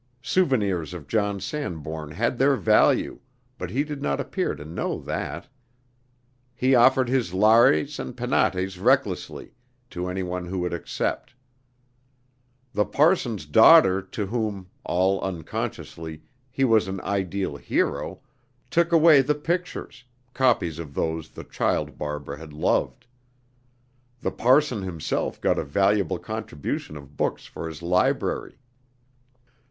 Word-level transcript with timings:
Souvenirs 0.23 0.95
of 0.95 1.07
John 1.07 1.39
Sanbourne 1.39 2.09
had 2.13 2.39
their 2.39 2.55
value, 2.55 3.19
but 3.59 3.69
he 3.69 3.83
did 3.83 4.01
not 4.01 4.19
appear 4.19 4.55
to 4.55 4.65
know 4.65 4.99
that. 5.01 5.47
He 6.55 6.73
offered 6.73 7.07
his 7.07 7.35
Lares 7.35 7.99
and 7.99 8.17
Penates 8.17 8.79
recklessly, 8.79 9.53
to 9.91 10.07
any 10.07 10.23
one 10.23 10.47
who 10.47 10.57
would 10.57 10.73
accept. 10.73 11.35
The 12.73 12.83
parson's 12.83 13.45
daughter, 13.45 14.01
to 14.01 14.25
whom 14.25 14.71
all 14.83 15.21
unconsciously 15.21 16.23
he 16.49 16.63
was 16.63 16.87
an 16.87 16.99
ideal 17.01 17.57
hero, 17.57 18.21
took 18.71 18.91
away 18.91 19.21
the 19.21 19.35
pictures, 19.35 20.03
copies 20.33 20.79
of 20.79 20.95
those 20.95 21.29
the 21.29 21.43
child 21.43 21.99
Barbara 21.99 22.39
had 22.39 22.53
loved. 22.53 23.05
The 24.19 24.31
parson 24.31 24.81
himself 24.81 25.39
got 25.39 25.59
a 25.59 25.63
valuable 25.63 26.17
contribution 26.17 26.97
of 26.97 27.17
books 27.17 27.45
for 27.45 27.67
his 27.67 27.83
library. 27.83 28.57